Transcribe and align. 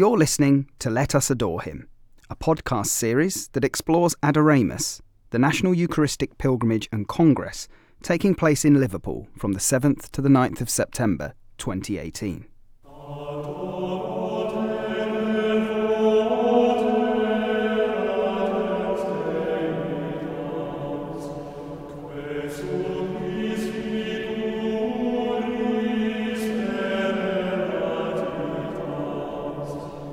You're 0.00 0.16
listening 0.16 0.66
to 0.78 0.88
Let 0.88 1.14
Us 1.14 1.30
Adore 1.30 1.60
Him, 1.60 1.86
a 2.30 2.34
podcast 2.34 2.86
series 2.86 3.48
that 3.48 3.66
explores 3.66 4.14
Adoremus, 4.22 5.02
the 5.28 5.38
National 5.38 5.74
Eucharistic 5.74 6.38
Pilgrimage 6.38 6.88
and 6.90 7.06
Congress 7.06 7.68
taking 8.02 8.34
place 8.34 8.64
in 8.64 8.80
Liverpool 8.80 9.28
from 9.36 9.52
the 9.52 9.60
7th 9.60 10.08
to 10.12 10.22
the 10.22 10.30
9th 10.30 10.62
of 10.62 10.70
September 10.70 11.34
2018. 11.58 12.46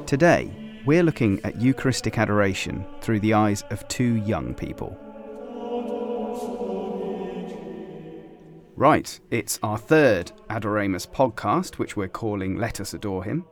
Today, 0.08 0.50
we're 0.86 1.04
looking 1.04 1.44
at 1.44 1.60
Eucharistic 1.60 2.18
adoration 2.18 2.86
through 3.02 3.20
the 3.20 3.34
eyes 3.34 3.66
of 3.72 3.86
two 3.90 4.16
young 4.16 4.54
people. 4.54 4.98
Right, 8.78 9.20
it's 9.32 9.60
our 9.64 9.78
third 9.78 10.32
Adoremus 10.50 11.06
podcast, 11.12 11.76
which 11.76 11.98
we're 11.98 12.08
calling 12.08 12.56
Let 12.56 12.80
Us 12.80 12.94
Adore 12.94 13.26
Him. 13.26 13.44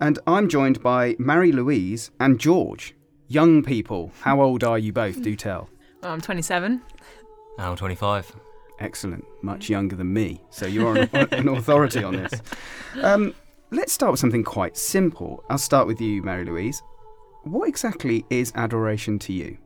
And 0.00 0.20
I'm 0.28 0.48
joined 0.48 0.80
by 0.84 1.16
Marie-Louise 1.18 2.12
and 2.20 2.38
George. 2.38 2.94
Young 3.26 3.64
people, 3.64 4.12
how 4.20 4.40
old 4.40 4.62
are 4.62 4.78
you 4.78 4.92
both? 4.92 5.20
Do 5.20 5.34
tell. 5.34 5.68
Well, 6.00 6.12
I'm 6.12 6.20
27. 6.20 6.80
I'm 7.58 7.74
25. 7.74 8.36
Excellent, 8.78 9.24
much 9.42 9.68
younger 9.68 9.96
than 9.96 10.12
me. 10.12 10.44
So 10.50 10.66
you're 10.66 10.96
an, 10.96 11.08
an 11.32 11.48
authority 11.48 12.04
on 12.04 12.14
this. 12.14 12.40
Um, 13.02 13.34
let's 13.70 13.92
start 13.92 14.12
with 14.12 14.20
something 14.20 14.44
quite 14.44 14.76
simple. 14.76 15.44
I'll 15.50 15.58
start 15.58 15.86
with 15.86 16.00
you, 16.00 16.22
Marie-Louise. 16.22 16.82
What 17.42 17.68
exactly 17.68 18.24
is 18.30 18.52
adoration 18.54 19.18
to 19.20 19.32
you? 19.32 19.58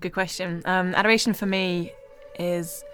Good 0.00 0.12
question. 0.12 0.62
Um, 0.64 0.94
adoration 0.94 1.32
for 1.32 1.46
me 1.46 1.92
is 2.38 2.84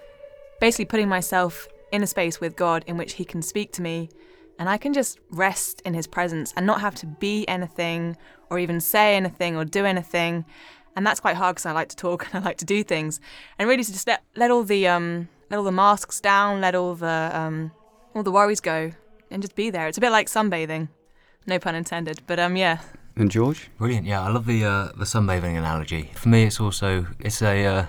basically 0.59 0.85
putting 0.85 1.07
myself 1.07 1.67
in 1.91 2.01
a 2.01 2.07
space 2.07 2.39
with 2.39 2.55
God 2.55 2.83
in 2.87 2.97
which 2.97 3.13
He 3.13 3.25
can 3.25 3.41
speak 3.41 3.71
to 3.73 3.81
me 3.81 4.09
and 4.57 4.69
I 4.69 4.77
can 4.77 4.93
just 4.93 5.19
rest 5.29 5.81
in 5.85 5.93
His 5.93 6.07
presence 6.07 6.53
and 6.55 6.65
not 6.65 6.81
have 6.81 6.95
to 6.95 7.05
be 7.05 7.47
anything 7.47 8.17
or 8.49 8.59
even 8.59 8.79
say 8.79 9.15
anything 9.15 9.55
or 9.55 9.65
do 9.65 9.85
anything. 9.85 10.45
And 10.95 11.05
that's 11.05 11.19
quite 11.19 11.35
hard 11.35 11.55
because 11.55 11.65
I 11.65 11.73
like 11.73 11.89
to 11.89 11.95
talk 11.95 12.25
and 12.33 12.43
I 12.43 12.45
like 12.45 12.57
to 12.57 12.65
do 12.65 12.83
things. 12.83 13.19
And 13.59 13.67
really 13.67 13.83
to 13.83 13.91
just 13.91 14.07
let, 14.07 14.23
let 14.35 14.51
all 14.51 14.63
the 14.63 14.87
um, 14.87 15.27
let 15.49 15.57
all 15.57 15.63
the 15.63 15.71
masks 15.71 16.19
down, 16.19 16.61
let 16.61 16.73
all 16.73 16.95
the 16.95 17.29
um, 17.33 17.71
all 18.15 18.23
the 18.23 18.31
worries 18.31 18.61
go, 18.61 18.93
and 19.31 19.41
just 19.41 19.55
be 19.55 19.69
there. 19.69 19.87
It's 19.87 19.97
a 19.97 20.01
bit 20.01 20.11
like 20.11 20.27
sunbathing, 20.27 20.89
no 21.45 21.59
pun 21.59 21.75
intended. 21.75 22.21
But 22.27 22.39
um, 22.39 22.55
yeah. 22.55 22.79
And 23.15 23.31
George? 23.31 23.69
Brilliant. 23.77 24.05
Yeah, 24.05 24.21
I 24.21 24.29
love 24.29 24.45
the 24.45 24.63
uh, 24.65 24.91
the 24.97 25.05
sunbathing 25.05 25.57
analogy. 25.57 26.11
For 26.15 26.29
me, 26.29 26.43
it's 26.43 26.59
also 26.59 27.07
it's 27.19 27.41
a 27.41 27.65
uh, 27.65 27.85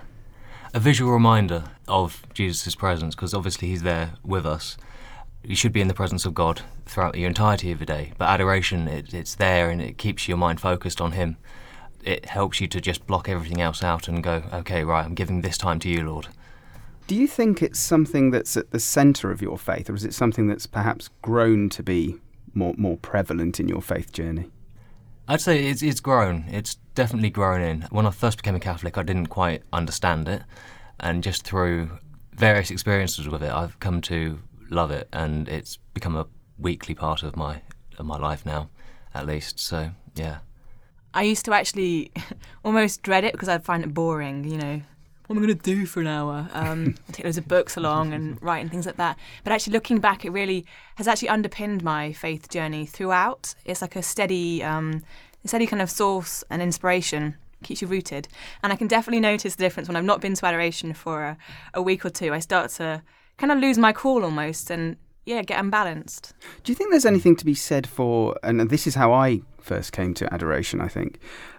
a 0.74 0.80
visual 0.80 1.10
reminder 1.10 1.64
of 1.88 2.24
Jesus' 2.34 2.74
presence 2.74 3.14
because 3.14 3.34
obviously 3.34 3.68
He's 3.68 3.82
there 3.82 4.12
with 4.22 4.46
us. 4.46 4.76
You 5.42 5.56
should 5.56 5.72
be 5.72 5.80
in 5.80 5.88
the 5.88 5.94
presence 5.94 6.24
of 6.26 6.34
God 6.34 6.62
throughout 6.86 7.14
the 7.14 7.24
entirety 7.24 7.70
of 7.72 7.78
the 7.78 7.86
day. 7.86 8.12
But 8.18 8.28
adoration, 8.28 8.88
it, 8.88 9.14
it's 9.14 9.34
there 9.34 9.70
and 9.70 9.80
it 9.80 9.96
keeps 9.96 10.28
your 10.28 10.36
mind 10.36 10.60
focused 10.60 11.00
on 11.00 11.12
Him. 11.12 11.36
It 12.02 12.26
helps 12.26 12.60
you 12.60 12.68
to 12.68 12.80
just 12.80 13.06
block 13.06 13.28
everything 13.28 13.60
else 13.60 13.82
out 13.82 14.06
and 14.06 14.22
go, 14.22 14.42
okay, 14.52 14.84
right, 14.84 15.04
I'm 15.04 15.14
giving 15.14 15.40
this 15.40 15.58
time 15.58 15.78
to 15.80 15.88
you, 15.88 16.02
Lord. 16.04 16.28
Do 17.06 17.14
you 17.14 17.28
think 17.28 17.62
it's 17.62 17.78
something 17.78 18.32
that's 18.32 18.56
at 18.56 18.72
the 18.72 18.80
centre 18.80 19.30
of 19.30 19.40
your 19.40 19.56
faith, 19.56 19.88
or 19.88 19.94
is 19.94 20.04
it 20.04 20.12
something 20.12 20.48
that's 20.48 20.66
perhaps 20.66 21.08
grown 21.22 21.68
to 21.70 21.82
be 21.82 22.16
more 22.52 22.74
more 22.76 22.96
prevalent 22.96 23.60
in 23.60 23.68
your 23.68 23.80
faith 23.80 24.12
journey? 24.12 24.50
I'd 25.28 25.40
say 25.40 25.66
it's 25.66 25.82
it's 25.82 26.00
grown. 26.00 26.46
It's 26.48 26.76
definitely 26.96 27.30
grown 27.30 27.60
in. 27.60 27.82
When 27.90 28.06
I 28.06 28.10
first 28.10 28.38
became 28.38 28.56
a 28.56 28.60
Catholic, 28.60 28.98
I 28.98 29.04
didn't 29.04 29.26
quite 29.26 29.62
understand 29.72 30.26
it, 30.28 30.42
and 30.98 31.22
just 31.22 31.44
through 31.44 31.90
various 32.32 32.72
experiences 32.72 33.28
with 33.28 33.42
it, 33.42 33.52
I've 33.52 33.78
come 33.78 34.00
to 34.02 34.40
love 34.68 34.90
it, 34.90 35.08
and 35.12 35.48
it's 35.48 35.76
become 35.94 36.16
a 36.16 36.26
weekly 36.58 36.94
part 36.94 37.22
of 37.22 37.36
my 37.36 37.62
of 37.98 38.04
my 38.04 38.18
life 38.18 38.44
now, 38.44 38.68
at 39.14 39.26
least. 39.26 39.60
So 39.60 39.90
yeah. 40.16 40.38
I 41.14 41.22
used 41.22 41.44
to 41.44 41.54
actually 41.54 42.10
almost 42.64 43.02
dread 43.02 43.22
it 43.22 43.32
because 43.32 43.48
I'd 43.48 43.64
find 43.64 43.84
it 43.84 43.94
boring, 43.94 44.42
you 44.42 44.58
know. 44.58 44.82
What 45.26 45.36
am 45.36 45.42
I 45.42 45.46
going 45.46 45.58
to 45.58 45.74
do 45.74 45.86
for 45.86 46.00
an 46.00 46.06
hour? 46.06 46.48
Um, 46.52 46.94
take 47.12 47.24
loads 47.24 47.38
of 47.38 47.48
books 47.48 47.76
along 47.76 48.12
and 48.12 48.40
write 48.42 48.58
and 48.58 48.70
things 48.70 48.86
like 48.86 48.96
that. 48.96 49.18
But 49.42 49.52
actually, 49.52 49.72
looking 49.72 49.98
back, 49.98 50.24
it 50.24 50.30
really 50.30 50.64
has 50.96 51.08
actually 51.08 51.30
underpinned 51.30 51.82
my 51.82 52.12
faith 52.12 52.48
journey 52.48 52.86
throughout. 52.86 53.54
It's 53.64 53.82
like 53.82 53.96
a 53.96 54.02
steady, 54.02 54.62
um, 54.62 55.02
a 55.44 55.48
steady 55.48 55.66
kind 55.66 55.82
of 55.82 55.90
source 55.90 56.44
and 56.48 56.62
inspiration 56.62 57.36
keeps 57.62 57.82
you 57.82 57.88
rooted. 57.88 58.28
And 58.62 58.72
I 58.72 58.76
can 58.76 58.86
definitely 58.86 59.20
notice 59.20 59.56
the 59.56 59.64
difference 59.64 59.88
when 59.88 59.96
I've 59.96 60.04
not 60.04 60.20
been 60.20 60.34
to 60.34 60.46
adoration 60.46 60.92
for 60.94 61.24
a, 61.24 61.38
a 61.74 61.82
week 61.82 62.04
or 62.04 62.10
two. 62.10 62.32
I 62.32 62.38
start 62.38 62.70
to 62.72 63.02
kind 63.36 63.52
of 63.52 63.58
lose 63.58 63.78
my 63.78 63.92
cool 63.92 64.24
almost, 64.24 64.70
and 64.70 64.96
yeah, 65.24 65.42
get 65.42 65.58
unbalanced. 65.58 66.34
Do 66.62 66.72
you 66.72 66.76
think 66.76 66.90
there's 66.90 67.04
anything 67.04 67.36
to 67.36 67.44
be 67.44 67.54
said 67.54 67.86
for, 67.86 68.36
and 68.42 68.70
this 68.70 68.86
is 68.86 68.94
how 68.94 69.12
I 69.12 69.42
first 69.60 69.92
came 69.92 70.14
to 70.14 70.32
adoration, 70.32 70.80
I 70.80 70.88
think. 70.88 71.18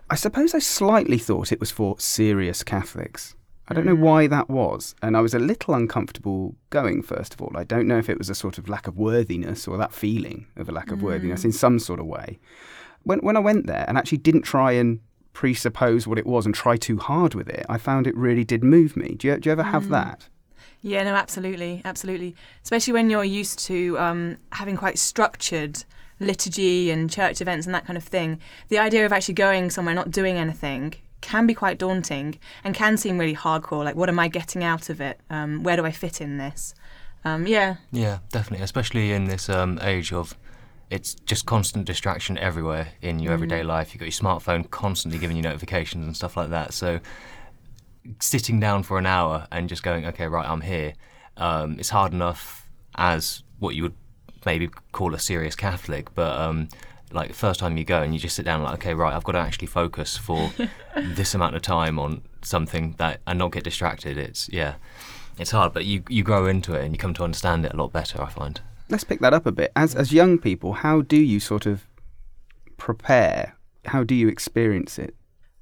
I 0.10 0.16
suppose 0.16 0.56
I 0.56 0.60
slightly 0.60 1.18
thought 1.18 1.52
it 1.52 1.60
was 1.60 1.72
for 1.72 2.00
serious 2.00 2.64
Catholics. 2.64 3.36
I 3.70 3.74
don't 3.74 3.86
know 3.86 3.96
Mm. 3.96 4.00
why 4.00 4.28
that 4.28 4.50
was, 4.50 4.96
and 5.02 5.18
I 5.18 5.22
was 5.22 5.34
a 5.34 5.40
little 5.40 5.74
uncomfortable 5.74 6.56
going, 6.70 7.02
first 7.04 7.34
of 7.34 7.42
all. 7.42 7.52
I 7.56 7.64
don't 7.66 7.88
know 7.88 7.98
if 7.98 8.10
it 8.10 8.18
was 8.18 8.30
a 8.30 8.36
sort 8.36 8.58
of 8.58 8.70
lack 8.70 8.88
of 8.88 8.98
worthiness 8.98 9.68
or 9.68 9.78
that 9.78 9.92
feeling 9.94 10.48
of 10.56 10.70
a 10.70 10.72
lack 10.72 10.92
of 10.92 11.02
worthiness 11.02 11.44
in 11.44 11.52
some 11.52 11.78
sort 11.80 12.00
of 12.00 12.06
way. 12.06 12.40
When, 13.04 13.20
when 13.20 13.36
I 13.36 13.42
went 13.42 13.68
there 13.68 13.84
and 13.88 13.98
actually 13.98 14.20
didn't 14.20 14.44
try 14.44 14.72
and 14.72 15.00
presuppose 15.34 16.08
what 16.08 16.18
it 16.18 16.26
was 16.26 16.46
and 16.46 16.56
try 16.56 16.78
too 16.78 16.98
hard 16.98 17.36
with 17.36 17.50
it, 17.50 17.66
I 17.70 17.78
found 17.78 18.08
it 18.08 18.16
really 18.16 18.44
did 18.44 18.64
move 18.64 18.96
me. 18.96 19.16
Do 19.16 19.28
you, 19.28 19.38
do 19.38 19.50
you 19.50 19.52
ever 19.52 19.64
have 19.64 19.90
that? 19.90 20.30
Yeah, 20.82 21.04
no, 21.04 21.14
absolutely, 21.16 21.82
absolutely. 21.84 22.36
Especially 22.64 22.94
when 22.94 23.10
you're 23.10 23.24
used 23.26 23.60
to 23.66 23.98
um, 24.00 24.38
having 24.54 24.78
quite 24.78 24.98
structured 24.98 25.84
liturgy 26.20 26.90
and 26.92 27.10
church 27.10 27.42
events 27.42 27.66
and 27.66 27.76
that 27.76 27.86
kind 27.86 27.98
of 27.98 28.04
thing. 28.04 28.40
The 28.70 28.80
idea 28.80 29.06
of 29.06 29.12
actually 29.14 29.36
going 29.36 29.70
somewhere, 29.70 29.94
not 29.94 30.10
doing 30.12 30.38
anything, 30.38 30.96
can 31.22 31.48
be 31.48 31.54
quite 31.54 31.78
daunting 31.78 32.40
and 32.64 32.76
can 32.76 32.98
seem 32.98 33.18
really 33.18 33.36
hardcore. 33.36 33.84
Like, 33.84 33.96
what 33.96 34.10
am 34.10 34.20
I 34.20 34.28
getting 34.28 34.64
out 34.64 34.90
of 34.90 35.02
it? 35.02 35.20
Um, 35.30 35.64
where 35.64 35.76
do 35.76 35.86
I 35.86 35.92
fit 35.92 36.22
in 36.22 36.38
this? 36.38 36.74
Um, 37.26 37.48
yeah, 37.48 37.78
Yeah, 37.92 38.20
definitely. 38.30 38.64
Especially 38.64 39.12
in 39.12 39.26
this 39.26 39.50
um, 39.50 39.80
age 39.82 40.14
of 40.14 40.36
it's 40.90 41.16
just 41.16 41.46
constant 41.46 41.86
distraction 41.86 42.38
everywhere 42.38 42.90
in 43.02 43.20
your 43.20 43.34
everyday 43.34 43.62
life. 43.64 43.94
You've 43.94 44.00
got 44.00 44.06
your 44.06 44.12
smartphone 44.12 44.70
constantly 44.70 45.20
giving 45.20 45.36
you 45.36 45.44
notifications 45.44 46.06
and 46.06 46.16
stuff 46.16 46.38
like 46.38 46.50
that. 46.52 46.74
So 46.74 47.00
sitting 48.20 48.60
down 48.60 48.84
for 48.84 48.98
an 48.98 49.06
hour 49.06 49.48
and 49.52 49.68
just 49.68 49.84
going, 49.84 50.06
okay, 50.06 50.28
right, 50.28 50.48
I'm 50.48 50.62
here. 50.62 50.94
Um, 51.36 51.78
it's 51.78 51.90
hard 51.90 52.14
enough 52.14 52.70
as 52.96 53.44
what 53.60 53.76
you 53.76 53.84
would 53.84 53.96
maybe 54.46 54.70
call 54.94 55.14
a 55.14 55.20
serious 55.20 55.56
Catholic, 55.56 56.14
but 56.16 56.40
um, 56.40 56.70
like 57.12 57.30
the 57.30 57.34
first 57.34 57.60
time 57.60 57.78
you 57.78 57.84
go 57.84 58.02
and 58.02 58.14
you 58.14 58.20
just 58.20 58.36
sit 58.36 58.46
down, 58.46 58.64
like, 58.64 58.76
okay, 58.76 58.94
right, 58.94 59.16
I've 59.16 59.24
got 59.24 59.34
to 59.34 59.40
actually 59.40 59.68
focus 59.68 60.18
for 60.18 60.52
this 60.96 61.34
amount 61.34 61.56
of 61.56 61.62
time 61.62 62.00
on 62.00 62.22
something 62.42 62.96
that 62.98 63.22
and 63.26 63.40
not 63.40 63.52
get 63.52 63.64
distracted. 63.64 64.18
It's 64.18 64.50
yeah, 64.50 64.76
it's 65.38 65.52
hard, 65.52 65.74
but 65.74 65.86
you 65.86 66.04
you 66.10 66.24
grow 66.24 66.46
into 66.46 66.74
it 66.74 66.84
and 66.84 66.94
you 66.94 66.98
come 66.98 67.14
to 67.16 67.24
understand 67.24 67.66
it 67.66 67.74
a 67.74 67.78
lot 67.78 67.92
better. 67.92 68.22
I 68.22 68.30
find. 68.30 68.60
Let's 68.90 69.04
pick 69.04 69.20
that 69.20 69.34
up 69.34 69.46
a 69.46 69.52
bit. 69.52 69.72
As, 69.76 69.94
as 69.96 70.14
young 70.14 70.38
people, 70.38 70.72
how 70.72 71.02
do 71.02 71.18
you 71.18 71.42
sort 71.42 71.66
of 71.66 71.86
prepare? 72.78 73.58
How 73.86 74.04
do 74.04 74.16
you 74.16 74.30
experience 74.30 74.98
it? 74.98 75.14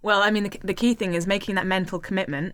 Well, 0.04 0.22
I 0.22 0.30
mean, 0.30 0.44
the, 0.44 0.60
the 0.64 0.74
key 0.76 0.94
thing 0.94 1.16
is 1.16 1.26
making 1.26 1.56
that 1.56 1.66
mental 1.66 1.98
commitment 1.98 2.54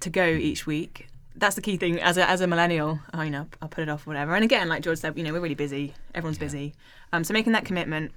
to 0.00 0.10
go 0.10 0.26
each 0.26 0.66
week. 0.66 1.06
That's 1.36 1.54
the 1.54 1.62
key 1.62 1.76
thing 1.76 2.00
as 2.00 2.16
a, 2.16 2.28
as 2.28 2.40
a 2.40 2.48
millennial. 2.48 2.98
Oh, 3.14 3.22
you 3.22 3.30
know, 3.30 3.46
I'll 3.62 3.68
put 3.68 3.82
it 3.82 3.88
off, 3.88 4.08
whatever. 4.08 4.34
And 4.34 4.42
again, 4.42 4.68
like 4.68 4.82
George 4.82 4.98
said, 4.98 5.16
you 5.16 5.22
know, 5.22 5.32
we're 5.32 5.40
really 5.40 5.54
busy. 5.54 5.94
Everyone's 6.16 6.38
busy. 6.38 6.74
Um, 7.12 7.22
so 7.22 7.32
making 7.32 7.52
that 7.52 7.64
commitment. 7.64 8.10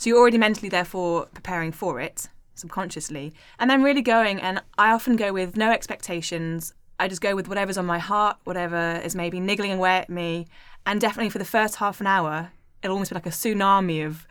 So 0.00 0.08
you're 0.08 0.18
already 0.18 0.38
mentally, 0.38 0.70
therefore, 0.70 1.26
preparing 1.34 1.72
for 1.72 2.00
it 2.00 2.26
subconsciously. 2.54 3.34
And 3.58 3.68
then 3.68 3.82
really 3.82 4.00
going, 4.00 4.40
and 4.40 4.62
I 4.78 4.92
often 4.92 5.14
go 5.14 5.30
with 5.30 5.58
no 5.58 5.70
expectations. 5.70 6.72
I 6.98 7.06
just 7.06 7.20
go 7.20 7.36
with 7.36 7.48
whatever's 7.48 7.76
on 7.76 7.84
my 7.84 7.98
heart, 7.98 8.38
whatever 8.44 8.98
is 9.04 9.14
maybe 9.14 9.40
niggling 9.40 9.72
away 9.72 9.98
at 9.98 10.08
me. 10.08 10.46
And 10.86 11.02
definitely 11.02 11.28
for 11.28 11.36
the 11.36 11.44
first 11.44 11.76
half 11.76 12.00
an 12.00 12.06
hour, 12.06 12.50
it'll 12.82 12.94
almost 12.94 13.10
be 13.10 13.14
like 13.14 13.26
a 13.26 13.28
tsunami 13.28 14.06
of 14.06 14.26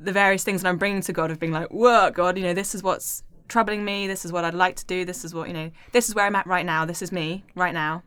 the 0.00 0.10
various 0.10 0.42
things 0.42 0.62
that 0.62 0.68
I'm 0.68 0.78
bringing 0.78 1.00
to 1.02 1.12
God 1.12 1.30
of 1.30 1.38
being 1.38 1.52
like, 1.52 1.68
whoa, 1.68 2.10
God, 2.10 2.36
you 2.36 2.42
know, 2.42 2.52
this 2.52 2.74
is 2.74 2.82
what's 2.82 3.22
troubling 3.46 3.84
me. 3.84 4.08
This 4.08 4.24
is 4.24 4.32
what 4.32 4.44
I'd 4.44 4.52
like 4.52 4.74
to 4.76 4.86
do. 4.86 5.04
This 5.04 5.24
is 5.24 5.32
what, 5.32 5.46
you 5.46 5.54
know, 5.54 5.70
this 5.92 6.08
is 6.08 6.16
where 6.16 6.26
I'm 6.26 6.34
at 6.34 6.48
right 6.48 6.66
now. 6.66 6.84
This 6.84 7.02
is 7.02 7.12
me 7.12 7.44
right 7.54 7.72
now. 7.72 8.02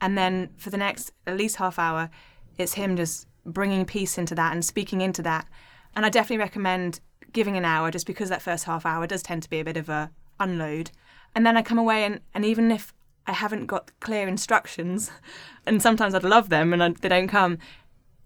And 0.00 0.18
then 0.18 0.50
for 0.56 0.70
the 0.70 0.76
next 0.76 1.12
at 1.24 1.36
least 1.36 1.54
half 1.56 1.78
hour, 1.78 2.10
it's 2.58 2.74
Him 2.74 2.96
just 2.96 3.28
bringing 3.44 3.84
peace 3.84 4.18
into 4.18 4.34
that 4.34 4.52
and 4.52 4.64
speaking 4.64 5.00
into 5.00 5.22
that. 5.22 5.46
And 5.94 6.04
I 6.04 6.08
definitely 6.08 6.38
recommend 6.38 7.00
giving 7.32 7.56
an 7.56 7.64
hour 7.64 7.90
just 7.90 8.06
because 8.06 8.28
that 8.28 8.42
first 8.42 8.64
half 8.64 8.86
hour 8.86 9.06
does 9.06 9.22
tend 9.22 9.42
to 9.42 9.50
be 9.50 9.60
a 9.60 9.64
bit 9.64 9.76
of 9.76 9.88
a 9.88 10.10
unload. 10.40 10.90
And 11.34 11.46
then 11.46 11.56
I 11.56 11.62
come 11.62 11.78
away 11.78 12.04
and, 12.04 12.20
and 12.34 12.44
even 12.44 12.70
if 12.70 12.92
I 13.26 13.32
haven't 13.32 13.66
got 13.66 13.90
clear 14.00 14.28
instructions, 14.28 15.10
and 15.66 15.82
sometimes 15.82 16.14
I'd 16.14 16.24
love 16.24 16.48
them 16.48 16.72
and 16.72 16.82
I, 16.82 16.88
they 16.90 17.08
don't 17.08 17.28
come, 17.28 17.58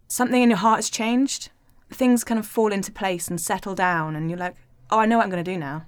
something 0.08 0.42
in 0.42 0.50
your 0.50 0.58
heart 0.58 0.78
has 0.78 0.90
changed 0.90 1.50
things 1.92 2.24
kind 2.24 2.38
of 2.38 2.46
fall 2.46 2.72
into 2.72 2.92
place 2.92 3.28
and 3.28 3.40
settle 3.40 3.74
down, 3.74 4.16
and 4.16 4.30
you're 4.30 4.38
like, 4.38 4.56
oh, 4.90 4.98
I 4.98 5.06
know 5.06 5.18
what 5.18 5.24
I'm 5.24 5.30
going 5.30 5.44
to 5.44 5.50
do 5.52 5.58
now. 5.58 5.86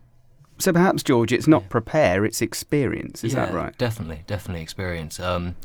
So 0.58 0.72
perhaps, 0.72 1.02
George, 1.02 1.32
it's 1.32 1.48
not 1.48 1.62
Yeah. 1.62 1.68
prepare, 1.68 2.24
it's 2.24 2.42
experience. 2.42 3.24
Is 3.24 3.34
that 3.34 3.52
right? 3.52 3.76
Definitely, 3.78 4.22
definitely 4.26 4.62
experience. 4.62 5.18
Um, 5.18 5.56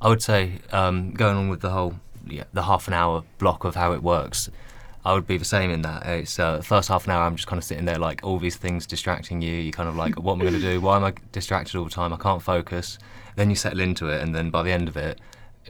I 0.00 0.08
would 0.08 0.22
say 0.22 0.58
um, 0.72 1.12
going 1.12 1.36
on 1.36 1.48
with 1.48 1.60
the 1.60 1.70
whole 1.70 1.94
yeah, 2.26 2.44
the 2.52 2.62
half 2.62 2.88
an 2.88 2.94
hour 2.94 3.22
block 3.38 3.64
of 3.64 3.74
how 3.74 3.92
it 3.92 4.02
works. 4.02 4.50
I 5.04 5.12
would 5.12 5.26
be 5.26 5.36
the 5.36 5.44
same 5.44 5.70
in 5.70 5.82
that. 5.82 6.06
It's 6.06 6.38
uh, 6.38 6.56
the 6.58 6.62
first 6.62 6.88
half 6.88 7.04
an 7.04 7.10
hour. 7.12 7.24
I'm 7.24 7.36
just 7.36 7.46
kind 7.46 7.58
of 7.58 7.64
sitting 7.64 7.84
there, 7.84 7.98
like 7.98 8.20
all 8.24 8.38
these 8.38 8.56
things 8.56 8.86
distracting 8.86 9.42
you. 9.42 9.52
You're 9.52 9.72
kind 9.72 9.88
of 9.88 9.96
like, 9.96 10.14
what 10.18 10.32
am 10.34 10.40
I 10.40 10.44
going 10.44 10.54
to 10.54 10.60
do? 10.60 10.80
Why 10.80 10.96
am 10.96 11.04
I 11.04 11.12
distracted 11.32 11.76
all 11.76 11.84
the 11.84 11.90
time? 11.90 12.12
I 12.12 12.16
can't 12.16 12.40
focus. 12.42 12.98
Then 13.36 13.50
you 13.50 13.56
settle 13.56 13.80
into 13.80 14.08
it, 14.08 14.22
and 14.22 14.34
then 14.34 14.50
by 14.50 14.62
the 14.62 14.70
end 14.72 14.88
of 14.88 14.96
it, 14.96 15.20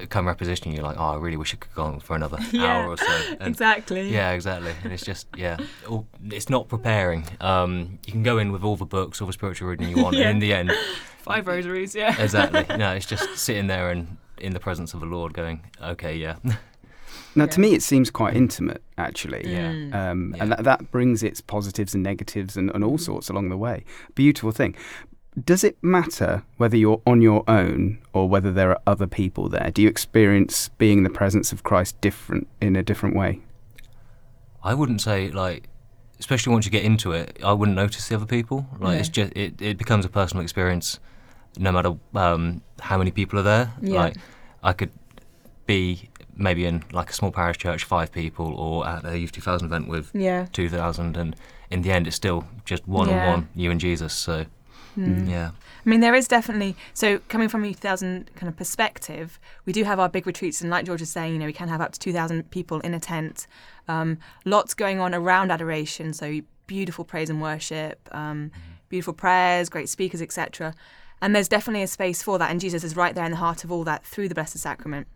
come 0.08 0.26
repositioning. 0.26 0.75
You're 0.75 0.84
like, 0.84 0.98
oh, 0.98 1.14
I 1.14 1.16
really 1.16 1.36
wish 1.36 1.52
I 1.52 1.56
could 1.56 1.75
go 1.75 1.82
on 1.84 2.00
for 2.00 2.14
another 2.14 2.38
Yeah, 2.52 2.64
hour 2.64 2.88
or 2.90 2.96
so. 2.96 3.06
And 3.40 3.48
exactly. 3.48 4.08
yeah, 4.12 4.32
exactly. 4.32 4.72
And 4.84 4.92
it's 4.92 5.04
just 5.04 5.26
yeah, 5.37 5.56
all, 5.88 6.06
it's 6.30 6.48
not 6.48 6.69
preparing. 6.69 7.26
Um, 7.40 7.98
you 8.06 8.12
can 8.12 8.22
go 8.22 8.38
in 8.38 8.52
with 8.52 8.62
all 8.62 8.76
the 8.76 8.84
books, 8.87 9.20
all 9.20 9.26
the 9.26 9.32
spiritual 9.32 9.69
reading 9.69 9.88
you 9.88 10.02
want, 10.02 10.16
Yeah. 10.16 10.28
and 10.28 10.30
in 10.30 10.38
the 10.40 10.52
end, 10.52 10.72
Five 11.22 11.46
rosaries, 11.46 11.94
yeah. 11.94 12.20
exactly. 12.22 12.66
No, 12.76 12.92
it's 12.92 13.06
just 13.06 13.37
sitting 13.38 13.66
there 13.66 13.90
and 13.90 14.19
in 14.38 14.52
the 14.52 14.60
presence 14.60 14.92
of 14.94 15.00
the 15.00 15.06
Lord, 15.06 15.32
going, 15.32 15.62
okay, 15.82 16.16
yeah, 16.16 16.37
Now, 17.36 17.46
to 17.46 17.60
me, 17.60 17.75
it 17.75 17.82
seems 17.82 18.10
quite 18.10 18.34
intimate, 18.36 18.82
actually. 18.96 19.42
yeah. 19.50 19.72
Mm. 19.72 19.94
Um, 19.94 20.34
Yeah. 20.36 20.42
And 20.42 20.52
that, 20.52 20.64
that 20.64 20.90
brings 20.90 21.22
its 21.22 21.40
positives 21.40 21.94
and 21.94 22.02
negatives 22.02 22.56
and, 22.56 22.70
and 22.75 22.84
all 22.84 22.98
sorts 22.98 23.28
along 23.28 23.48
the 23.48 23.56
way. 23.56 23.84
Beautiful 24.14 24.52
thing. 24.52 24.76
Does 25.44 25.64
it 25.64 25.76
matter 25.82 26.44
whether 26.58 26.76
you're 26.76 27.02
on 27.06 27.20
your 27.20 27.42
own 27.48 27.98
or 28.12 28.28
whether 28.28 28.52
there 28.52 28.70
are 28.70 28.81
other 28.86 29.08
people 29.08 29.48
there? 29.48 29.70
Do 29.72 29.82
you 29.82 29.88
experience 29.88 30.69
being 30.78 30.98
in 30.98 31.04
the 31.04 31.10
presence 31.10 31.50
of 31.52 31.64
Christ 31.64 32.00
different 32.00 32.46
in 32.60 32.76
a 32.76 32.84
different 32.84 33.16
way? 33.16 33.40
I 34.62 34.75
wouldn't 34.75 35.00
say 35.00 35.30
like, 35.30 35.69
especially 36.20 36.52
once 36.52 36.66
you 36.66 36.70
get 36.70 36.84
into 36.84 37.10
it, 37.10 37.37
I 37.44 37.52
wouldn't 37.52 37.75
notice 37.76 38.08
the 38.08 38.14
other 38.14 38.26
people. 38.26 38.66
Like 38.78 39.00
it's 39.00 39.08
just 39.08 39.32
it, 39.34 39.60
it 39.60 39.76
becomes 39.76 40.04
a 40.04 40.08
personal 40.08 40.42
experience, 40.42 41.00
no 41.58 41.72
matter 41.72 41.94
um, 42.14 42.62
how 42.78 42.96
many 42.96 43.10
people 43.10 43.38
are 43.40 43.42
there. 43.42 43.72
Yeah. 43.82 44.00
Like 44.00 44.16
I 44.62 44.72
could 44.72 44.92
be 45.66 46.10
maybe 46.36 46.64
in 46.66 46.84
like 46.92 47.10
a 47.10 47.12
small 47.12 47.31
parish 47.31 47.58
church, 47.58 47.84
five 47.84 48.12
people, 48.12 48.54
or 48.54 48.86
at 48.86 49.04
a 49.04 49.19
Youth 49.19 49.32
2000 49.32 49.66
event 49.66 49.88
with 49.88 50.10
Yeah. 50.14 50.46
2,000, 50.52 51.16
and 51.16 51.36
in 51.70 51.82
the 51.82 51.90
end, 51.92 52.06
it's 52.06 52.16
still 52.16 52.44
just 52.64 52.86
one 52.88 53.08
Yeah. 53.08 53.20
on 53.25 53.26
one, 53.26 53.48
you 53.54 53.70
and 53.70 53.81
Jesus. 53.81 54.12
So 54.12 54.46
Mm. 54.98 55.28
yeah. 55.28 55.50
I 55.84 55.88
mean, 55.90 55.98
there 56.00 56.14
is 56.14 56.28
definitely 56.28 56.76
so 56.92 57.19
coming 57.28 57.48
from 57.48 57.64
a 57.64 57.66
Youth 57.66 57.81
2000 57.81 58.31
kind 58.36 58.48
of 58.48 58.56
perspective, 58.56 59.38
we 59.66 59.72
do 59.72 59.82
have 59.84 59.98
our 59.98 60.08
big 60.08 60.26
retreats, 60.26 60.60
and 60.60 60.70
like 60.70 60.86
George 60.86 61.02
is 61.02 61.10
saying, 61.10 61.32
you 61.32 61.38
know, 61.38 61.46
we 61.46 61.52
can 61.52 61.69
have 61.69 61.81
up 61.81 61.92
to 61.92 61.98
2,000 61.98 62.50
people 62.50 62.78
in 62.80 62.94
a 62.94 63.00
tent. 63.00 63.46
Um, 63.88 64.19
lots 64.44 64.72
going 64.75 65.00
on 65.00 65.14
around 65.14 65.50
adoration, 65.50 66.12
so 66.12 66.40
beautiful 66.66 67.04
praise 67.04 67.28
and 67.28 67.42
worship, 67.42 68.08
um, 68.12 68.50
beautiful 68.88 69.12
prayers, 69.14 69.69
great 69.69 69.88
speakers, 69.88 70.22
etc. 70.22 70.75
And 71.20 71.34
there's 71.34 71.48
definitely 71.48 71.82
a 71.82 71.87
space 71.88 72.22
for 72.22 72.38
that, 72.38 72.50
and 72.50 72.60
Jesus 72.60 72.84
is 72.84 72.94
right 72.96 73.14
there 73.14 73.25
in 73.25 73.32
the 73.32 73.37
heart 73.38 73.64
of 73.64 73.72
all 73.72 73.82
that 73.84 74.04
through 74.04 74.28
the 74.28 74.34
Blessed 74.34 74.58
Sacrament. 74.58 75.06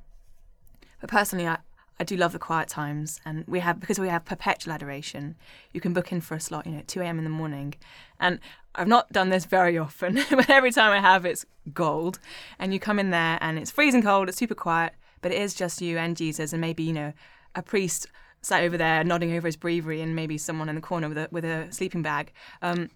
But 1.01 1.11
personally, 1.11 1.47
I, 1.47 1.59
I 2.01 2.05
do 2.05 2.17
love 2.17 2.33
the 2.33 2.39
quiet 2.39 2.69
times, 2.69 3.21
and 3.25 3.45
we 3.49 3.61
have 3.61 3.81
because 3.81 3.99
we 3.99 4.09
have 4.09 4.25
perpetual 4.25 4.73
adoration. 4.73 5.37
You 5.73 5.81
can 5.81 5.93
book 5.93 6.13
in 6.13 6.21
for 6.21 6.37
a 6.37 6.41
slot, 6.41 6.67
you 6.67 6.73
know, 6.73 6.79
at 6.79 6.89
two 6.89 7.01
a.m. 7.01 7.19
in 7.19 7.25
the 7.25 7.31
morning, 7.31 7.75
and 8.21 8.39
I've 8.75 8.89
not 8.89 9.13
done 9.13 9.31
this 9.31 9.45
very 9.45 9.77
often, 9.77 10.21
but 10.31 10.49
every 10.49 10.71
time 10.71 10.93
I 10.93 11.01
have, 11.01 11.25
it's 11.25 11.45
gold. 11.75 12.21
And 12.59 12.73
you 12.73 12.79
come 12.79 12.99
in 12.99 13.11
there, 13.11 13.39
and 13.41 13.59
it's 13.59 13.71
freezing 13.71 14.03
cold, 14.03 14.29
it's 14.29 14.39
super 14.39 14.55
quiet, 14.55 14.93
but 15.21 15.33
it 15.33 15.41
is 15.41 15.55
just 15.55 15.83
you 15.83 15.99
and 15.99 16.17
Jesus, 16.17 16.53
and 16.53 16.61
maybe 16.61 16.85
you 16.85 16.93
know, 16.93 17.13
a 17.55 17.63
priest 17.63 18.07
sat 18.41 18.63
over 18.63 18.77
there 18.77 19.03
nodding 19.03 19.35
over 19.35 19.49
his 19.49 19.57
breviary, 19.57 20.01
and 20.01 20.15
maybe 20.15 20.39
someone 20.39 20.69
in 20.69 20.77
the 20.77 20.81
corner 20.81 21.09
with 21.09 21.19
a 21.19 21.29
with 21.33 21.45
a 21.45 21.67
sleeping 21.73 22.03
bag, 22.03 22.33
um, 22.63 22.91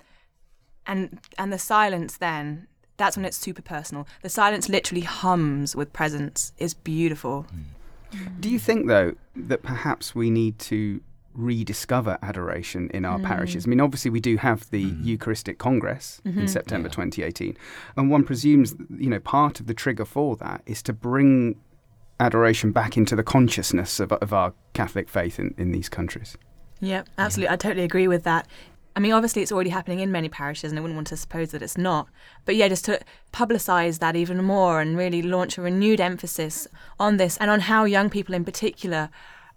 and 0.86 1.18
and 1.38 1.52
the 1.52 1.58
silence 1.58 2.16
then. 2.16 2.68
That's 2.98 3.16
when 3.16 3.24
it's 3.24 3.38
super 3.38 3.62
personal. 3.62 4.06
The 4.20 4.28
silence 4.28 4.68
literally 4.68 5.00
hums 5.00 5.74
with 5.74 5.92
presence. 5.92 6.52
It's 6.58 6.74
beautiful. 6.74 7.46
Do 8.40 8.48
you 8.48 8.58
think, 8.58 8.86
though, 8.86 9.14
that 9.36 9.62
perhaps 9.62 10.14
we 10.14 10.30
need 10.30 10.58
to 10.60 11.00
rediscover 11.34 12.18
adoration 12.22 12.90
in 12.92 13.04
our 13.04 13.18
parishes? 13.18 13.64
Mm. 13.64 13.68
I 13.68 13.70
mean, 13.70 13.80
obviously, 13.80 14.10
we 14.10 14.20
do 14.20 14.36
have 14.36 14.68
the 14.70 14.86
mm-hmm. 14.86 15.04
Eucharistic 15.04 15.58
Congress 15.58 16.20
in 16.24 16.32
mm-hmm. 16.32 16.46
September 16.46 16.88
Yeah. 16.88 16.92
2018, 16.92 17.56
and 17.96 18.10
one 18.10 18.24
presumes, 18.24 18.74
you 18.96 19.10
know, 19.10 19.20
part 19.20 19.60
of 19.60 19.66
the 19.66 19.74
trigger 19.74 20.04
for 20.04 20.36
that 20.36 20.62
is 20.66 20.82
to 20.82 20.92
bring 20.92 21.56
adoration 22.20 22.70
back 22.70 22.96
into 22.96 23.16
the 23.16 23.22
consciousness 23.22 23.98
of, 23.98 24.12
of 24.12 24.32
our 24.32 24.54
Catholic 24.74 25.08
faith 25.08 25.38
in, 25.38 25.54
in 25.58 25.72
these 25.72 25.88
countries. 25.88 26.36
Yeah, 26.80 27.02
absolutely. 27.16 27.52
I 27.52 27.56
totally 27.56 27.84
agree 27.84 28.08
with 28.08 28.24
that. 28.24 28.48
I 28.94 29.00
mean, 29.00 29.12
obviously, 29.12 29.42
it's 29.42 29.52
already 29.52 29.70
happening 29.70 30.00
in 30.00 30.12
many 30.12 30.28
parishes, 30.28 30.70
and 30.70 30.78
I 30.78 30.82
wouldn't 30.82 30.96
want 30.96 31.06
to 31.08 31.16
suppose 31.16 31.50
that 31.50 31.62
it's 31.62 31.78
not. 31.78 32.08
But 32.44 32.56
yeah, 32.56 32.68
just 32.68 32.84
to 32.86 33.00
publicise 33.32 33.98
that 34.00 34.16
even 34.16 34.44
more 34.44 34.80
and 34.80 34.96
really 34.96 35.22
launch 35.22 35.56
a 35.56 35.62
renewed 35.62 36.00
emphasis 36.00 36.68
on 37.00 37.16
this 37.16 37.36
and 37.38 37.50
on 37.50 37.60
how 37.60 37.84
young 37.84 38.10
people 38.10 38.34
in 38.34 38.44
particular 38.44 39.08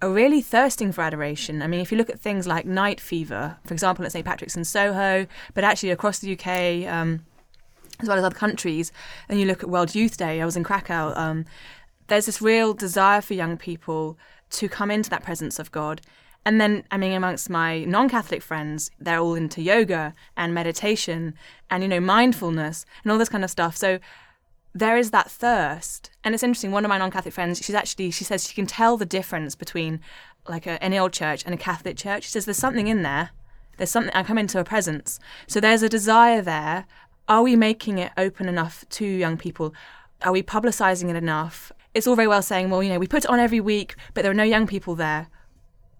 are 0.01 0.09
really 0.09 0.41
thirsting 0.41 0.91
for 0.91 1.01
adoration. 1.01 1.61
I 1.61 1.67
mean, 1.67 1.81
if 1.81 1.91
you 1.91 1.97
look 1.97 2.09
at 2.09 2.19
things 2.19 2.47
like 2.47 2.65
Nightfever, 2.65 3.57
for 3.65 3.73
example, 3.73 4.05
at 4.05 4.11
St. 4.11 4.25
Patrick's 4.25 4.55
in 4.55 4.63
Soho, 4.63 5.27
but 5.53 5.63
actually 5.63 5.91
across 5.91 6.19
the 6.19 6.33
UK, 6.33 6.87
um, 6.91 7.25
as 7.99 8.07
well 8.07 8.17
as 8.17 8.23
other 8.23 8.35
countries, 8.35 8.91
and 9.29 9.39
you 9.39 9.45
look 9.45 9.63
at 9.63 9.69
World 9.69 9.95
Youth 9.95 10.17
Day, 10.17 10.41
I 10.41 10.45
was 10.45 10.57
in 10.57 10.63
Krakow, 10.63 11.15
um, 11.15 11.45
there's 12.07 12.25
this 12.25 12.41
real 12.41 12.73
desire 12.73 13.21
for 13.21 13.33
young 13.33 13.57
people 13.57 14.17
to 14.51 14.69
come 14.69 14.91
into 14.91 15.09
that 15.09 15.23
presence 15.23 15.59
of 15.59 15.71
God. 15.71 16.01
And 16.45 16.61
then, 16.61 16.83
I 16.91 16.97
mean, 16.97 17.13
amongst 17.13 17.49
my 17.49 17.85
non 17.85 18.07
Catholic 18.07 18.43
friends, 18.43 18.91
they're 18.99 19.19
all 19.19 19.33
into 19.33 19.61
yoga 19.61 20.13
and 20.37 20.53
meditation 20.53 21.33
and, 21.69 21.81
you 21.81 21.89
know, 21.89 21.99
mindfulness 21.99 22.85
and 23.03 23.11
all 23.11 23.17
this 23.17 23.29
kind 23.29 23.43
of 23.43 23.49
stuff. 23.49 23.75
So 23.75 23.99
there 24.73 24.97
is 24.97 25.09
that 25.11 25.31
thirst. 25.31 26.11
And 26.23 26.35
it's 26.35 26.43
interesting, 26.43 26.71
one 26.71 26.85
of 26.85 26.89
my 26.89 26.99
non 26.99 27.09
Catholic 27.09 27.33
friends, 27.33 27.63
she's 27.63 27.75
actually, 27.75 28.11
she 28.11 28.23
says 28.23 28.47
she 28.47 28.53
can 28.53 28.67
tell 28.67 28.95
the 28.95 29.05
difference 29.05 29.55
between 29.55 30.01
like 30.47 30.67
a, 30.67 30.81
any 30.83 30.99
old 30.99 31.13
church 31.13 31.43
and 31.45 31.53
a 31.53 31.57
Catholic 31.57 31.97
church. 31.97 32.23
She 32.25 32.29
says 32.29 32.45
there's 32.45 32.57
something 32.57 32.87
in 32.87 33.01
there. 33.01 33.31
There's 33.77 33.89
something, 33.89 34.13
I 34.13 34.21
come 34.21 34.37
into 34.37 34.59
a 34.59 34.63
presence. 34.63 35.19
So 35.47 35.59
there's 35.59 35.81
a 35.81 35.89
desire 35.89 36.41
there. 36.41 36.85
Are 37.27 37.41
we 37.41 37.55
making 37.55 37.97
it 37.97 38.11
open 38.17 38.47
enough 38.47 38.85
to 38.89 39.05
young 39.05 39.37
people? 39.37 39.73
Are 40.21 40.31
we 40.31 40.43
publicising 40.43 41.09
it 41.09 41.15
enough? 41.15 41.71
It's 41.95 42.05
all 42.05 42.15
very 42.15 42.27
well 42.27 42.43
saying, 42.43 42.69
well, 42.69 42.83
you 42.83 42.89
know, 42.89 42.99
we 42.99 43.07
put 43.07 43.23
it 43.25 43.29
on 43.29 43.39
every 43.39 43.59
week, 43.59 43.95
but 44.13 44.21
there 44.21 44.31
are 44.31 44.35
no 44.35 44.43
young 44.43 44.67
people 44.67 44.95
there. 44.95 45.27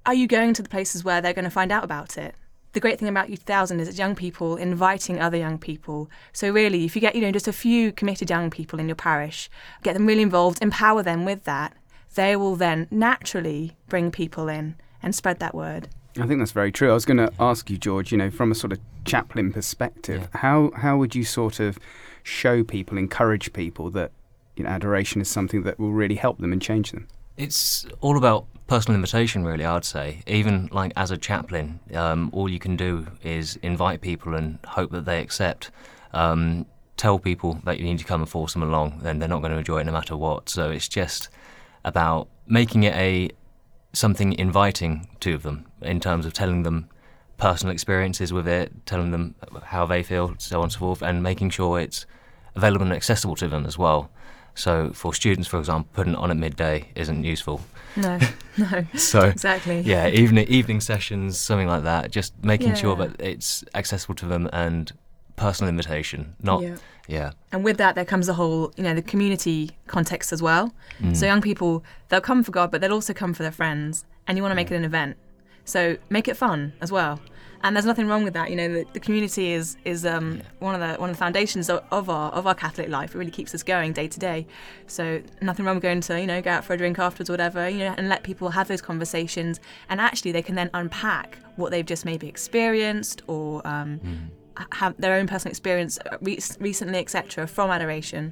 Are 0.05 0.13
you 0.13 0.27
going 0.27 0.53
to 0.53 0.61
the 0.61 0.69
places 0.69 1.03
where 1.03 1.19
they're 1.21 1.33
going 1.33 1.45
to 1.45 1.51
find 1.51 1.71
out 1.71 1.83
about 1.83 2.17
it? 2.17 2.35
The 2.73 2.79
great 2.79 2.99
thing 2.99 3.07
about 3.07 3.29
Youth 3.29 3.39
1000 3.47 3.79
is 3.79 3.87
it's 3.87 3.97
young 3.97 4.15
people 4.15 4.55
inviting 4.57 5.19
other 5.19 5.37
young 5.37 5.57
people. 5.57 6.09
So 6.33 6.51
really, 6.51 6.85
if 6.85 6.93
you 6.95 7.01
get, 7.01 7.15
you 7.15 7.21
know, 7.21 7.31
just 7.31 7.47
a 7.47 7.53
few 7.53 7.91
committed 7.91 8.29
young 8.29 8.49
people 8.49 8.79
in 8.79 8.87
your 8.87 8.95
parish, 8.95 9.49
get 9.81 9.93
them 9.93 10.05
really 10.05 10.21
involved, 10.21 10.59
empower 10.61 11.01
them 11.01 11.25
with 11.25 11.45
that, 11.45 11.73
they 12.15 12.35
will 12.35 12.55
then 12.55 12.87
naturally 12.91 13.77
bring 13.87 14.11
people 14.11 14.47
in 14.47 14.75
and 15.01 15.15
spread 15.15 15.39
that 15.39 15.55
word. 15.55 15.87
I 16.19 16.27
think 16.27 16.39
that's 16.39 16.51
very 16.51 16.71
true. 16.71 16.91
I 16.91 16.93
was 16.93 17.05
going 17.05 17.17
to 17.17 17.31
ask 17.39 17.69
you, 17.69 17.77
George, 17.77 18.11
you 18.11 18.17
know, 18.17 18.29
from 18.29 18.51
a 18.51 18.55
sort 18.55 18.73
of 18.73 18.79
chaplain 19.05 19.51
perspective, 19.51 20.21
Yeah. 20.33 20.39
how 20.41 20.71
how 20.75 20.97
would 20.97 21.15
you 21.15 21.23
sort 21.23 21.59
of 21.59 21.77
show 22.23 22.63
people, 22.63 22.97
encourage 22.97 23.51
people 23.53 23.89
that 23.91 24.11
you 24.55 24.63
know 24.63 24.69
adoration 24.69 25.19
is 25.21 25.29
something 25.29 25.63
that 25.63 25.79
will 25.79 25.91
really 25.91 26.15
help 26.15 26.37
them 26.39 26.53
and 26.53 26.61
change 26.61 26.91
them? 26.91 27.07
It's 27.37 27.85
all 28.01 28.17
about 28.17 28.45
personal 28.67 28.95
invitation, 28.95 29.43
really. 29.43 29.65
I'd 29.65 29.85
say, 29.85 30.23
even 30.25 30.69
like 30.71 30.93
as 30.95 31.11
a 31.11 31.17
chaplain, 31.17 31.79
um, 31.93 32.29
all 32.33 32.49
you 32.49 32.59
can 32.59 32.75
do 32.77 33.07
is 33.23 33.57
invite 33.57 34.01
people 34.01 34.35
and 34.35 34.59
hope 34.65 34.91
that 34.91 35.05
they 35.05 35.21
accept. 35.21 35.71
Um, 36.13 36.65
tell 36.97 37.19
people 37.19 37.59
that 37.65 37.77
you 37.77 37.83
need 37.83 37.99
to 37.99 38.05
come 38.05 38.21
and 38.21 38.29
force 38.29 38.53
them 38.53 38.63
along, 38.63 38.99
then 39.01 39.19
they're 39.19 39.27
not 39.27 39.41
going 39.41 39.51
to 39.51 39.57
enjoy 39.57 39.79
it 39.79 39.85
no 39.85 39.91
matter 39.91 40.15
what. 40.15 40.47
So 40.47 40.71
it's 40.71 40.87
just 40.87 41.29
about 41.83 42.29
making 42.47 42.83
it 42.83 42.95
a 42.95 43.29
something 43.91 44.33
inviting 44.33 45.07
to 45.19 45.37
them 45.37 45.65
in 45.81 45.99
terms 45.99 46.25
of 46.25 46.33
telling 46.33 46.63
them 46.63 46.89
personal 47.37 47.73
experiences 47.73 48.31
with 48.31 48.47
it, 48.47 48.71
telling 48.85 49.11
them 49.11 49.35
how 49.63 49.85
they 49.85 50.03
feel, 50.03 50.33
so 50.37 50.59
on 50.59 50.63
and 50.63 50.71
so 50.71 50.79
forth, 50.79 51.01
and 51.01 51.21
making 51.21 51.49
sure 51.49 51.79
it's 51.79 52.05
available 52.55 52.85
and 52.85 52.93
accessible 52.93 53.35
to 53.35 53.47
them 53.49 53.65
as 53.65 53.77
well. 53.77 54.09
So 54.55 54.91
for 54.93 55.13
students, 55.13 55.47
for 55.47 55.59
example, 55.59 55.89
putting 55.93 56.13
it 56.13 56.19
on 56.19 56.31
at 56.31 56.37
midday 56.37 56.89
isn't 56.95 57.23
useful. 57.23 57.61
No, 57.97 58.17
no, 58.57 58.85
So 58.95 59.21
exactly. 59.21 59.81
yeah, 59.81 60.07
evening 60.07 60.47
evening 60.47 60.81
sessions, 60.81 61.37
something 61.39 61.67
like 61.67 61.83
that. 61.83 62.11
Just 62.11 62.33
making 62.43 62.75
sure 62.75 62.95
that 62.95 63.19
it's 63.19 63.63
accessible 63.73 64.15
to 64.15 64.25
them 64.25 64.49
and 64.53 64.91
personal 65.35 65.69
invitation. 65.69 66.35
Not 66.41 66.61
Yeah. 66.61 66.75
yeah. 67.07 67.31
And 67.51 67.63
with 67.63 67.77
that, 67.77 67.95
there 67.95 68.05
comes 68.05 68.27
the 68.27 68.33
whole, 68.33 68.71
you 68.77 68.83
know, 68.83 68.93
the 68.93 69.01
community 69.01 69.71
context 69.87 70.31
as 70.33 70.41
well. 70.41 70.73
Mm. 71.01 71.15
So 71.15 71.25
young 71.25 71.41
people, 71.41 71.83
they'll 72.09 72.21
come 72.21 72.43
for 72.43 72.51
God, 72.51 72.71
but 72.71 72.79
they'll 72.81 72.93
also 72.93 73.13
come 73.13 73.33
for 73.33 73.43
their 73.43 73.51
friends, 73.51 74.05
and 74.27 74.37
you 74.37 74.41
want 74.43 74.51
to 74.51 74.55
make 74.55 74.71
it 74.71 74.75
an 74.75 74.85
event. 74.85 75.17
So 75.65 75.97
make 76.09 76.27
it 76.27 76.37
fun 76.37 76.73
as 76.81 76.91
well. 76.91 77.19
And 77.65 77.75
there's 77.75 77.85
nothing 77.85 78.07
wrong 78.07 78.23
with 78.23 78.35
that. 78.35 78.51
You 78.51 78.55
know, 78.55 78.71
the, 78.71 78.85
the 78.93 78.99
community 78.99 79.51
is 79.51 79.75
is 79.85 80.05
um, 80.05 80.39
one 80.59 80.79
of 80.79 80.81
the 80.81 81.01
one 81.01 81.09
of 81.09 81.15
the 81.15 81.19
foundations 81.19 81.67
of, 81.67 81.83
of 81.89 82.11
our 82.11 82.31
of 82.31 82.45
our 82.45 82.53
Catholic 82.53 82.89
life. 82.89 83.15
It 83.15 83.17
really 83.17 83.31
keeps 83.31 83.55
us 83.55 83.63
going 83.63 83.91
day 83.91 84.07
to 84.07 84.19
day. 84.19 84.45
So 84.85 85.19
nothing 85.41 85.65
wrong 85.65 85.77
with 85.77 85.81
going 85.81 86.01
to 86.01 86.21
you 86.21 86.27
know 86.27 86.43
go 86.43 86.51
out 86.51 86.63
for 86.63 86.73
a 86.73 86.77
drink 86.77 86.99
afterwards 86.99 87.27
or 87.27 87.33
whatever. 87.33 87.67
You 87.67 87.79
know, 87.79 87.95
and 87.97 88.07
let 88.07 88.21
people 88.21 88.51
have 88.51 88.67
those 88.67 88.83
conversations. 88.83 89.59
And 89.89 89.99
actually, 89.99 90.31
they 90.31 90.43
can 90.43 90.53
then 90.53 90.69
unpack 90.75 91.39
what 91.55 91.71
they've 91.71 91.85
just 91.85 92.05
maybe 92.05 92.27
experienced 92.27 93.23
or 93.25 93.65
um, 93.67 94.29
have 94.73 94.95
their 94.97 95.15
own 95.15 95.25
personal 95.25 95.49
experience 95.49 95.97
uh, 96.05 96.17
re- 96.21 96.39
recently, 96.59 96.99
etc. 96.99 97.47
From 97.47 97.71
adoration. 97.71 98.31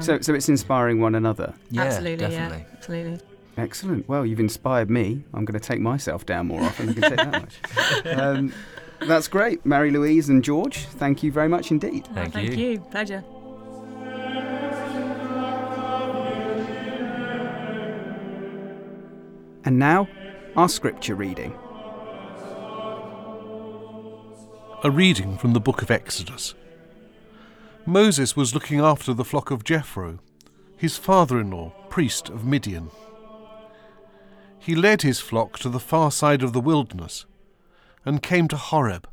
So, 0.00 0.20
so 0.20 0.34
it's 0.34 0.48
inspiring 0.48 1.00
one 1.00 1.14
another. 1.14 1.54
Yeah, 1.70 1.84
absolutely, 1.84 2.26
definitely. 2.26 2.66
yeah, 2.68 2.76
absolutely. 2.76 3.35
Excellent. 3.56 4.06
Well, 4.08 4.26
you've 4.26 4.40
inspired 4.40 4.90
me. 4.90 5.24
I'm 5.32 5.44
going 5.44 5.58
to 5.58 5.66
take 5.66 5.80
myself 5.80 6.26
down 6.26 6.48
more 6.48 6.60
often. 6.60 6.90
I 6.90 6.92
can 6.92 7.02
take 7.02 7.16
that 7.16 7.32
much. 7.32 7.60
Um, 8.06 8.52
that's 9.00 9.28
great, 9.28 9.64
Marie-Louise 9.66 10.28
and 10.28 10.42
George. 10.42 10.78
Thank 10.78 11.22
you 11.22 11.30
very 11.30 11.48
much 11.48 11.70
indeed. 11.70 12.06
Thank, 12.14 12.32
Thank 12.32 12.56
you. 12.56 12.80
Pleasure. 12.80 13.24
And 19.64 19.78
now, 19.78 20.08
our 20.56 20.68
scripture 20.68 21.14
reading. 21.14 21.52
A 24.84 24.90
reading 24.90 25.36
from 25.36 25.52
the 25.52 25.60
book 25.60 25.82
of 25.82 25.90
Exodus. 25.90 26.54
Moses 27.84 28.36
was 28.36 28.54
looking 28.54 28.80
after 28.80 29.12
the 29.12 29.24
flock 29.24 29.50
of 29.50 29.64
Jethro, 29.64 30.18
his 30.76 30.96
father 30.96 31.40
in 31.40 31.50
law, 31.50 31.72
priest 31.88 32.28
of 32.28 32.44
Midian. 32.44 32.90
He 34.66 34.74
led 34.74 35.02
his 35.02 35.20
flock 35.20 35.60
to 35.60 35.68
the 35.68 35.78
far 35.78 36.10
side 36.10 36.42
of 36.42 36.52
the 36.52 36.60
wilderness 36.60 37.24
and 38.04 38.20
came 38.20 38.48
to 38.48 38.56
Horeb, 38.56 39.08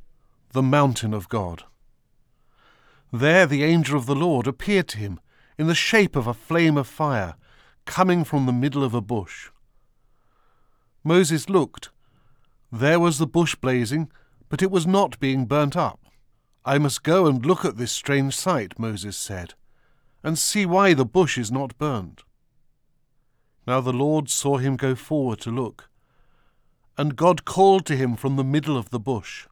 the 0.52 0.64
mountain 0.64 1.14
of 1.14 1.30
God. 1.30 1.66
There 3.12 3.46
the 3.46 3.64
angel 3.64 3.96
of 3.96 4.08
the 4.08 4.16
Lord 4.16 4.48
appeared 4.48 4.88
to 4.88 4.98
him 4.98 5.20
in 5.60 5.68
the 5.68 5.76
shape 5.76 6.16
of 6.16 6.26
a 6.26 6.34
flame 6.34 6.76
of 6.76 6.88
fire 6.88 7.36
coming 7.86 8.24
from 8.24 8.48
the 8.48 8.52
middle 8.52 8.84
of 8.84 8.96
a 8.96 9.00
bush. 9.00 9.52
Moses 11.04 11.48
looked. 11.48 11.92
There 12.72 13.00
was 13.00 13.20
the 13.20 13.28
bush 13.28 13.54
blazing, 13.54 14.12
but 14.50 14.64
it 14.64 14.72
was 14.72 14.88
not 14.88 15.20
being 15.20 15.46
burnt 15.46 15.78
up. 15.78 16.00
I 16.66 16.80
must 16.80 17.04
go 17.04 17.28
and 17.28 17.46
look 17.46 17.64
at 17.64 17.78
this 17.78 17.92
strange 17.92 18.36
sight, 18.36 18.80
Moses 18.80 19.16
said, 19.16 19.54
and 20.24 20.40
see 20.40 20.66
why 20.66 20.96
the 20.96 21.06
bush 21.06 21.38
is 21.38 21.52
not 21.52 21.78
burnt. 21.78 22.24
Now 23.66 23.80
the 23.82 23.94
Lord 23.94 24.30
saw 24.30 24.58
him 24.58 24.76
go 24.76 24.96
forward 24.96 25.40
to 25.42 25.52
look, 25.52 25.90
and 26.98 27.16
God 27.16 27.46
called 27.46 27.86
to 27.88 27.96
him 27.96 28.16
from 28.16 28.36
the 28.36 28.44
middle 28.44 28.78
of 28.78 28.90
the 28.90 29.00
bush. 29.00 29.48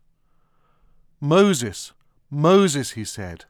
Moses, 1.19 1.93
Moses, 2.29 2.91
he 2.91 3.05
said. 3.05 3.45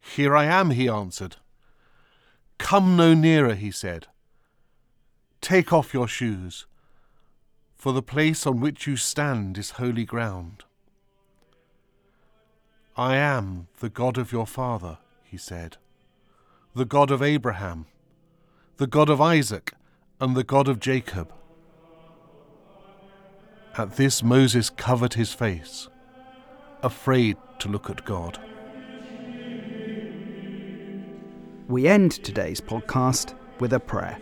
Here 0.00 0.34
I 0.36 0.44
am, 0.44 0.70
he 0.70 0.88
answered. 0.88 1.36
Come 2.58 2.96
no 2.96 3.14
nearer, 3.14 3.54
he 3.54 3.70
said. 3.70 4.06
Take 5.40 5.72
off 5.72 5.94
your 5.94 6.08
shoes, 6.08 6.66
for 7.76 7.92
the 7.92 8.02
place 8.02 8.46
on 8.46 8.60
which 8.60 8.86
you 8.86 8.96
stand 8.96 9.56
is 9.56 9.72
holy 9.72 10.04
ground. 10.04 10.64
I 12.96 13.16
am 13.16 13.68
the 13.78 13.88
God 13.88 14.18
of 14.18 14.32
your 14.32 14.46
father, 14.46 14.98
he 15.24 15.38
said, 15.38 15.78
the 16.74 16.84
God 16.84 17.10
of 17.10 17.22
Abraham, 17.22 17.86
the 18.80 18.86
God 18.86 19.10
of 19.10 19.20
Isaac, 19.20 19.74
and 20.22 20.34
the 20.34 20.42
God 20.42 20.66
of 20.66 20.80
Jacob. 20.80 21.30
At 23.76 23.96
this 23.96 24.22
Moses 24.22 24.70
covered 24.70 25.12
his 25.12 25.34
face, 25.34 25.86
afraid 26.82 27.36
to 27.58 27.68
look 27.68 27.90
at 27.90 28.06
God. 28.06 28.38
We 31.68 31.88
end 31.88 32.12
today's 32.24 32.62
podcast 32.62 33.34
with 33.58 33.74
a 33.74 33.80
prayer. 33.80 34.16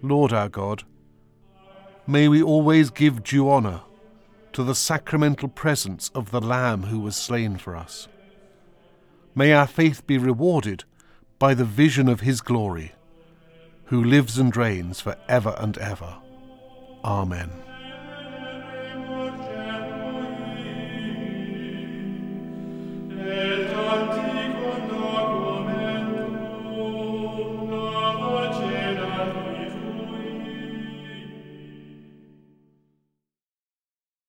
Lord 0.00 0.32
our 0.32 0.48
God, 0.48 0.84
may 2.06 2.26
we 2.26 2.42
always 2.42 2.88
give 2.88 3.22
due 3.22 3.50
honour 3.50 3.82
to 4.52 4.62
the 4.62 4.74
sacramental 4.74 5.48
presence 5.48 6.10
of 6.14 6.30
the 6.30 6.40
Lamb 6.40 6.84
who 6.84 7.00
was 7.00 7.16
slain 7.16 7.56
for 7.56 7.76
us. 7.76 8.08
May 9.34 9.52
our 9.52 9.66
faith 9.66 10.06
be 10.06 10.18
rewarded 10.18 10.84
by 11.38 11.54
the 11.54 11.64
vision 11.64 12.08
of 12.08 12.20
his 12.20 12.40
glory, 12.40 12.92
who 13.86 14.02
lives 14.02 14.38
and 14.38 14.54
reigns 14.56 15.00
for 15.00 15.16
ever 15.28 15.54
and 15.58 15.78
ever. 15.78 16.16
Amen. 17.04 17.50